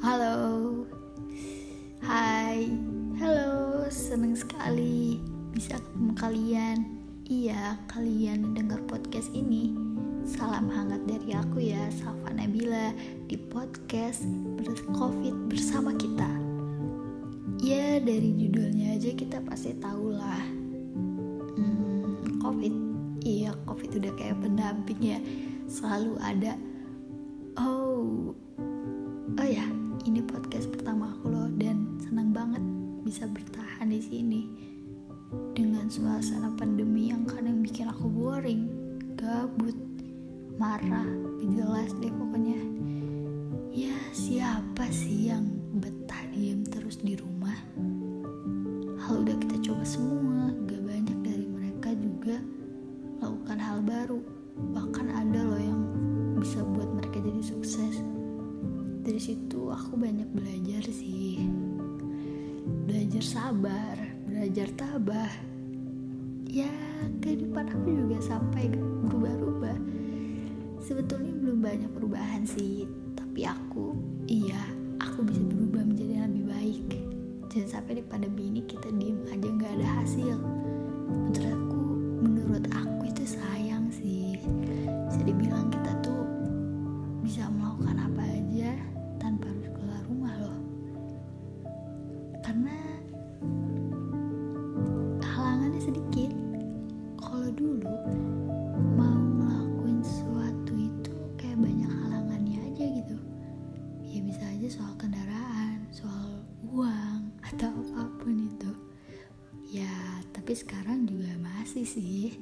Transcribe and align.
Halo. 0.00 0.88
Hai. 2.00 2.72
Halo. 3.20 3.84
Seneng 3.92 4.32
sekali 4.32 5.20
Bisa 5.52 5.76
ketemu 5.76 6.16
kalian. 6.16 6.78
Iya 7.28 7.76
kalian 7.84 8.56
dengar 8.56 8.80
podcast 8.88 9.28
ini. 9.36 9.76
Salam 10.24 10.72
hangat 10.72 11.04
dari 11.04 11.36
aku 11.36 11.60
ya 11.60 11.92
Safa 11.92 12.32
Nabila 12.32 12.96
Di 13.28 13.36
podcast 13.52 14.24
Covid 14.96 15.52
bersama 15.52 15.92
kita. 15.92 16.32
Ya 17.60 18.00
dari 18.00 18.32
judulnya 18.40 18.96
aja 18.96 19.12
kita 19.12 19.44
pasti 19.44 19.76
tahu 19.76 20.16
lah. 20.16 20.44
Hmm, 21.60 22.40
Covid. 22.40 22.72
Iya 23.20 23.52
Covid 23.68 24.00
udah 24.00 24.16
kayak 24.16 24.40
pendamping 24.40 25.00
ya. 25.04 25.20
Selalu 25.68 26.16
ada. 26.24 26.56
Oh. 27.60 28.32
Oh 29.38 29.48
ya, 29.48 29.62
ini 30.08 30.24
podcast 30.24 30.72
pertama 30.72 31.12
aku 31.12 31.28
loh 31.28 31.48
dan 31.60 32.00
senang 32.00 32.32
banget 32.32 32.64
bisa 33.04 33.28
bertahan 33.28 33.92
di 33.92 34.00
sini 34.00 34.42
dengan 35.52 35.92
suasana 35.92 36.48
pandemi 36.56 37.12
yang 37.12 37.28
kadang 37.28 37.60
bikin 37.60 37.84
aku 37.92 38.08
boring, 38.08 38.64
gabut, 39.20 39.76
marah, 40.56 41.04
jelas 41.52 41.92
deh 42.00 42.08
pokoknya. 42.08 42.60
Ya 43.76 43.96
siapa 44.16 44.88
sih 44.88 45.28
yang 45.28 45.44
betah 45.76 46.24
diem 46.32 46.64
terus 46.64 46.96
di 47.04 47.20
rumah? 47.20 47.56
Hal 49.04 49.20
udah 49.20 49.36
kita 49.36 49.56
coba 49.68 49.84
semua, 49.84 50.29
belajar 63.20 63.52
sabar 63.52 63.96
belajar 64.24 64.68
tabah. 64.80 65.32
Ya 66.48 66.72
kehidupan 67.20 67.68
aku 67.68 67.92
juga 67.92 68.16
sampai 68.24 68.72
berubah-ubah. 68.72 69.76
Sebetulnya 70.80 71.28
belum 71.36 71.60
banyak 71.60 71.92
perubahan 71.92 72.48
sih 72.48 72.88
tapi 73.12 73.44
aku 73.44 73.92
iya 74.24 74.56
aku 75.04 75.20
bisa 75.28 75.36
berubah 75.52 75.84
menjadi 75.84 76.32
lebih 76.32 76.48
baik. 76.48 76.88
Jangan 77.52 77.68
sampai 77.68 78.00
di 78.00 78.04
pandemi 78.08 78.48
ini 78.48 78.64
kita 78.64 78.88
diem 78.96 79.20
aja 79.28 79.48
nggak 79.52 79.72
ada 79.76 79.88
hasil. 80.00 80.36
Menurut 81.12 81.44
aku 81.44 81.82
menurut 82.24 82.64
aku 82.72 83.04
itu 83.04 83.36
sayang 83.36 83.92
sih. 83.92 84.40
Bisa 85.12 85.20
dibilang 85.28 85.68
kita 85.68 85.92
tuh 86.00 86.24
bisa 87.20 87.52
melakukan 87.52 88.00
apa 88.00 88.19
sih. 111.90 112.38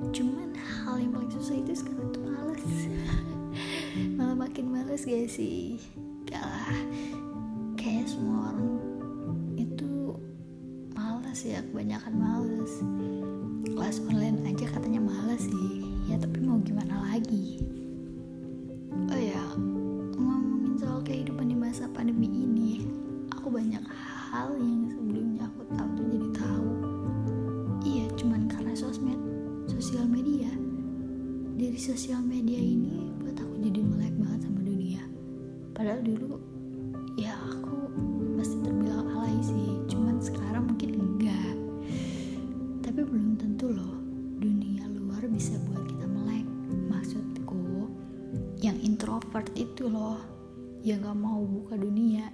Cuman 0.00 0.56
hal 0.56 0.96
yang 0.96 1.12
paling 1.12 1.28
susah 1.28 1.60
itu 1.60 1.84
sekarang 1.84 2.08
tuh 2.16 2.24
males. 2.24 2.64
Malah 4.16 4.48
makin 4.48 4.72
males 4.72 5.04
gak 5.04 5.28
sih? 5.28 5.76
Gak 6.24 6.40
lah. 6.40 6.80
Kayak 7.76 8.08
semua 8.08 8.56
orang 8.56 8.80
itu 9.60 10.16
males 10.96 11.40
ya 11.44 11.60
kebanyakan 11.60 12.14
males. 12.16 12.72
Kelas 13.68 14.00
online 14.08 14.40
aja 14.48 14.64
katanya 14.72 15.00
males 15.04 15.44
sih. 15.44 15.84
Ya 16.08 16.16
tapi 16.16 16.40
mau 16.40 16.56
gimana 16.64 17.04
lagi? 17.12 17.60
Oh 19.12 19.20
ya 19.20 19.44
ngomongin 20.16 20.80
soal 20.80 21.04
kehidupan 21.04 21.52
di 21.52 21.56
masa 21.58 21.84
pandemi 21.92 22.32
ini 22.32 22.88
aku 23.28 23.52
banyak 23.52 23.84
hal 24.32 24.56
yang 24.56 25.03
sosial 31.84 32.24
media 32.24 32.56
ini 32.56 33.12
buat 33.20 33.36
aku 33.36 33.60
jadi 33.60 33.84
melek 33.84 34.16
banget 34.16 34.48
sama 34.48 34.64
dunia. 34.64 35.04
Padahal 35.76 36.00
dulu 36.00 36.40
ya 37.20 37.36
aku 37.36 37.76
masih 38.40 38.56
terbilang 38.64 39.04
alay 39.12 39.36
sih. 39.44 39.84
Cuman 39.92 40.16
sekarang 40.16 40.64
mungkin 40.64 40.96
enggak. 40.96 41.56
Tapi 42.88 43.04
belum 43.04 43.36
tentu 43.36 43.68
loh 43.68 44.00
dunia 44.40 44.88
luar 44.96 45.28
bisa 45.28 45.60
buat 45.68 45.84
kita 45.84 46.08
melek. 46.08 46.48
Maksudku 46.88 47.92
yang 48.64 48.80
introvert 48.80 49.52
itu 49.52 49.84
loh 49.84 50.24
yang 50.80 51.04
gak 51.04 51.20
mau 51.20 51.44
buka 51.44 51.76
dunia. 51.76 52.32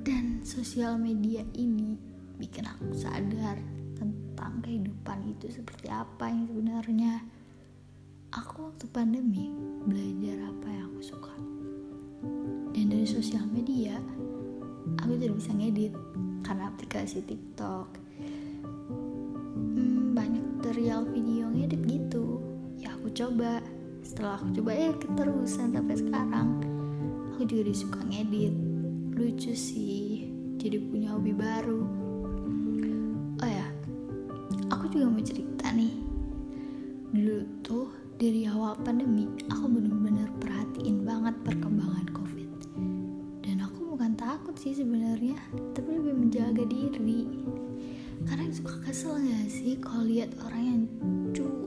Dan 0.00 0.40
sosial 0.40 0.96
media 0.96 1.44
ini 1.60 2.00
bikin 2.40 2.64
aku 2.64 2.96
sadar 2.96 3.60
tentang 4.00 4.64
kehidupan 4.64 5.28
itu 5.28 5.52
seperti 5.52 5.92
apa 5.92 6.32
yang 6.32 6.48
sebenarnya 6.48 7.41
aku 8.32 8.72
waktu 8.72 8.88
pandemi 8.88 9.52
belajar 9.84 10.48
apa 10.48 10.68
yang 10.72 10.88
aku 10.88 11.00
suka. 11.04 11.34
Dan 12.72 12.88
dari 12.88 13.04
sosial 13.04 13.44
media 13.52 14.00
aku 15.04 15.20
jadi 15.20 15.36
bisa 15.36 15.52
ngedit 15.52 15.92
karena 16.40 16.72
aplikasi 16.72 17.20
TikTok. 17.28 17.92
Hmm, 19.52 20.16
banyak 20.16 20.40
tutorial 20.58 21.04
video 21.12 21.52
ngedit 21.52 21.84
gitu. 21.84 22.40
Ya 22.80 22.96
aku 22.96 23.12
coba. 23.12 23.60
Setelah 24.00 24.40
aku 24.40 24.48
coba 24.60 24.70
ya 24.80 24.90
keterusan 24.96 25.76
sampai 25.76 25.96
sekarang. 26.00 26.48
Aku 27.36 27.44
juga 27.44 27.68
disuka 27.68 28.00
ngedit. 28.08 28.56
Lucu 29.12 29.52
sih 29.52 30.24
jadi 30.56 30.80
punya 30.80 31.12
hobi 31.12 31.36
baru. 31.36 31.84
Oh 33.44 33.50
ya 33.50 33.68
aku 34.72 34.88
juga 34.88 35.12
mau 35.12 35.20
cerita 35.20 35.68
nih. 35.68 36.00
Dulu 37.12 37.38
tuh 37.60 38.01
dari 38.22 38.46
awal 38.46 38.78
pandemi 38.86 39.26
aku 39.50 39.66
bener-bener 39.66 40.30
perhatiin 40.38 41.02
banget 41.02 41.34
perkembangan 41.42 42.06
covid. 42.14 42.54
Dan 43.42 43.58
aku 43.66 43.98
bukan 43.98 44.14
takut 44.14 44.54
sih 44.54 44.78
sebenarnya 44.78 45.34
tapi 45.74 45.98
lebih 45.98 46.14
menjaga 46.30 46.62
diri. 46.62 47.26
Karena 48.22 48.46
suka 48.54 48.78
kesel 48.86 49.18
gak 49.26 49.50
sih 49.50 49.74
kalau 49.82 50.06
lihat 50.06 50.38
orang 50.46 50.62
yang 50.62 50.82
cuek 51.34 51.61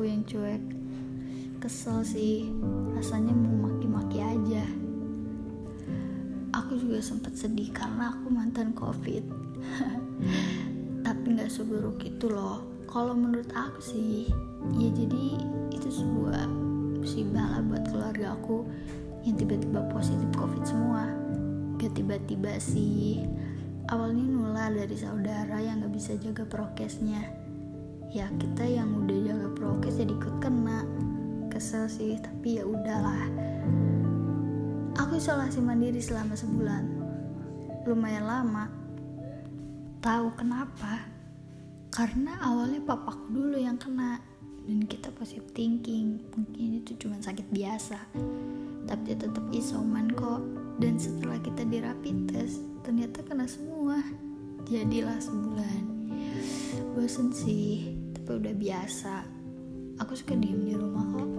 aku 0.00 0.08
yang 0.08 0.24
cuek. 0.24 0.64
Kesel 1.60 2.00
sih 2.08 2.48
rasanya 2.96 3.36
mau 3.36 3.68
maki-maki 3.68 4.24
aja. 4.24 4.64
Aku 6.56 6.80
juga 6.80 7.04
sempat 7.04 7.36
sedih 7.36 7.68
karena 7.68 8.16
aku 8.16 8.32
mantan 8.32 8.72
covid. 8.72 9.20
Tapi 11.04 11.24
nggak 11.36 11.52
seburuk 11.52 12.00
itu 12.00 12.32
loh. 12.32 12.64
Kalau 12.88 13.12
menurut 13.12 13.52
aku 13.52 13.76
sih 13.84 14.32
ya 14.80 14.88
jadi 14.88 15.36
itu 15.68 15.88
sebuah 15.92 16.48
musibah 16.96 17.60
lah 17.60 17.60
buat 17.60 17.84
keluarga 17.92 18.40
aku 18.40 18.64
yang 19.28 19.36
tiba-tiba 19.36 19.84
positif 19.92 20.32
covid 20.32 20.64
semua. 20.64 21.12
Gak 21.76 21.92
tiba-tiba 21.92 22.56
sih. 22.56 23.28
Awalnya 23.92 24.24
nular 24.24 24.72
dari 24.72 24.96
saudara 24.96 25.60
yang 25.60 25.84
gak 25.84 25.92
bisa 25.92 26.16
jaga 26.16 26.48
prokesnya 26.48 27.39
ya 28.10 28.26
kita 28.42 28.66
yang 28.66 28.90
udah 29.06 29.18
jaga 29.22 29.48
prokes 29.54 30.02
jadi 30.02 30.10
ikut 30.10 30.36
kena. 30.42 30.82
Kesel 31.50 31.86
sih 31.86 32.18
tapi 32.18 32.58
ya 32.58 32.66
udahlah. 32.66 33.30
Aku 34.98 35.16
isolasi 35.16 35.62
mandiri 35.62 36.02
selama 36.02 36.34
sebulan. 36.34 36.84
Lumayan 37.86 38.26
lama. 38.26 38.66
Tahu 40.02 40.26
kenapa? 40.34 41.06
Karena 41.94 42.38
awalnya 42.42 42.82
papaku 42.82 43.30
dulu 43.30 43.56
yang 43.58 43.78
kena. 43.78 44.18
Dan 44.66 44.86
kita 44.90 45.14
positive 45.14 45.46
thinking. 45.54 46.18
Mungkin 46.34 46.82
itu 46.82 46.98
cuma 46.98 47.22
sakit 47.22 47.46
biasa. 47.54 47.98
Tapi 48.90 49.02
dia 49.06 49.16
tetap 49.22 49.44
isoman 49.54 50.10
kok. 50.10 50.42
Dan 50.82 50.98
setelah 50.98 51.38
kita 51.38 51.62
di 51.62 51.78
rapid 51.78 52.16
test 52.34 52.58
ternyata 52.82 53.22
kena 53.22 53.46
semua. 53.46 54.02
Jadilah 54.66 55.18
sebulan. 55.22 55.82
Bosen 56.94 57.30
sih 57.30 57.99
tapi 58.30 58.46
udah 58.46 58.58
biasa. 58.62 59.14
Aku 60.06 60.14
suka 60.14 60.38
diem 60.38 60.62
di 60.62 60.78
rumah 60.78 61.02
kok. 61.02 61.30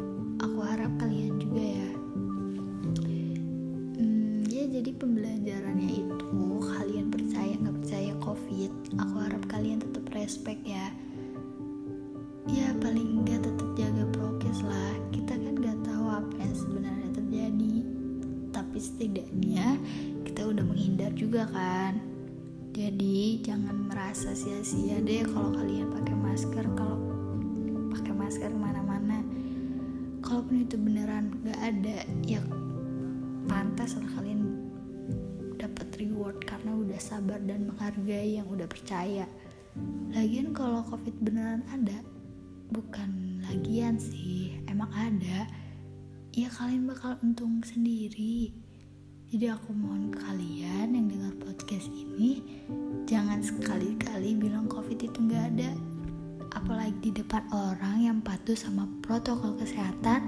Aku 0.44 0.60
harap 0.60 0.92
kalian 1.00 1.40
juga 1.40 1.64
ya. 1.64 1.92
Hmm, 3.96 4.44
ya 4.52 4.68
jadi 4.68 4.92
pembelajarannya 5.00 5.88
itu 5.88 6.28
kalian 6.60 7.08
percaya 7.08 7.56
nggak 7.64 7.76
percaya 7.80 8.12
covid 8.20 8.72
aku 9.00 9.16
harap 9.24 9.40
kalian 9.48 9.80
tetap 9.80 10.04
respect 10.12 10.60
ya. 10.68 10.92
Ya 12.52 12.76
paling 12.84 13.24
enggak 13.24 13.48
tetap 13.48 13.72
jaga 13.80 14.04
prokes 14.12 14.60
lah. 14.60 14.92
Kita 15.16 15.40
kan 15.40 15.56
nggak 15.64 15.80
tahu 15.88 16.06
apa 16.12 16.36
yang 16.44 16.56
sebenarnya 16.60 17.10
terjadi. 17.16 17.76
Tapi 18.52 18.78
setidaknya 18.84 19.80
kita 20.28 20.44
udah 20.44 20.68
menghindar 20.68 21.16
juga 21.16 21.48
kan. 21.56 22.04
Jadi 22.76 23.40
jangan 23.48 23.88
merasa 24.12 24.36
sia-sia 24.36 25.00
deh 25.00 25.24
kalau 25.24 25.56
kalian 25.56 25.88
pakai 25.88 26.12
masker 26.20 26.68
kalau 26.76 27.00
pakai 27.96 28.12
masker 28.12 28.52
ke 28.52 28.60
mana-mana. 28.60 29.24
Kalaupun 30.20 30.68
itu 30.68 30.76
beneran 30.76 31.40
gak 31.48 31.56
ada 31.56 32.04
ya 32.28 32.44
pantas 33.48 33.96
lah 33.96 34.12
kalian 34.20 34.68
dapat 35.56 35.96
reward 35.96 36.44
karena 36.44 36.76
udah 36.76 37.00
sabar 37.00 37.40
dan 37.40 37.72
menghargai 37.72 38.36
yang 38.36 38.52
udah 38.52 38.68
percaya. 38.68 39.24
Lagian 40.12 40.52
kalau 40.52 40.84
covid 40.92 41.16
beneran 41.24 41.64
ada 41.72 42.04
bukan 42.68 43.40
lagian 43.48 43.96
sih 43.96 44.60
emang 44.68 44.92
ada 44.92 45.48
ya 46.36 46.52
kalian 46.52 46.84
bakal 46.84 47.16
untung 47.24 47.64
sendiri. 47.64 48.52
Jadi 49.32 49.48
aku 49.48 49.72
mohon 49.72 50.12
kalian 50.12 51.00
yang 51.00 51.08
podcast 51.62 51.94
ini 51.94 52.42
jangan 53.06 53.38
sekali-kali 53.38 54.34
bilang 54.34 54.66
covid 54.66 54.98
itu 54.98 55.14
nggak 55.14 55.46
ada. 55.54 55.70
Apalagi 56.58 56.98
di 57.06 57.12
depan 57.22 57.46
orang 57.54 58.02
yang 58.02 58.18
patuh 58.18 58.58
sama 58.58 58.90
protokol 59.06 59.54
kesehatan 59.62 60.26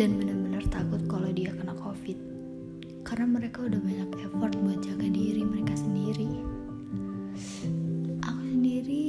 dan 0.00 0.10
benar-benar 0.16 0.64
takut 0.72 1.04
kalau 1.12 1.28
dia 1.28 1.52
kena 1.52 1.76
covid. 1.76 2.16
Karena 3.04 3.36
mereka 3.36 3.68
udah 3.68 3.76
banyak 3.84 4.08
effort 4.24 4.56
buat 4.64 4.80
jaga 4.80 5.12
diri 5.12 5.44
mereka 5.44 5.76
sendiri. 5.76 6.32
Aku 8.24 8.40
sendiri 8.40 9.04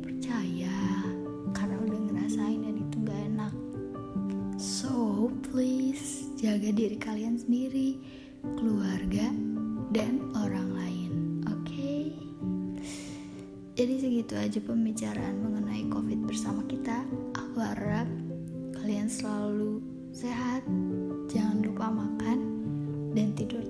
percaya 0.00 1.04
karena 1.52 1.76
udah 1.76 2.00
ngerasain 2.08 2.60
dan 2.64 2.74
itu 2.80 2.96
gak 3.04 3.20
enak. 3.36 3.52
So 4.56 5.28
please 5.44 6.24
jaga 6.40 6.72
diri 6.72 6.96
kalian 6.96 7.36
sendiri 7.36 8.00
keluarga, 8.56 9.28
dan 9.90 10.30
orang 10.38 10.70
lain. 10.74 11.10
Oke, 11.50 11.66
okay? 11.66 12.02
jadi 13.74 13.94
segitu 13.98 14.34
aja 14.38 14.58
pembicaraan 14.62 15.42
mengenai 15.42 15.86
COVID 15.90 16.30
bersama 16.30 16.62
kita. 16.70 17.02
Aku 17.34 17.58
harap 17.58 18.06
kalian 18.78 19.10
selalu 19.10 19.82
sehat, 20.14 20.62
jangan 21.26 21.62
lupa 21.62 21.90
makan 21.90 22.38
dan 23.14 23.34
tidur. 23.34 23.69